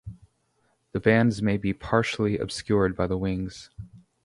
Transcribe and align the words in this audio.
The 0.93 0.99
bands 0.99 1.43
may 1.43 1.57
be 1.57 1.73
partly 1.73 2.39
obscured 2.39 2.95
by 2.95 3.05
the 3.05 3.19
wings. 3.19 3.69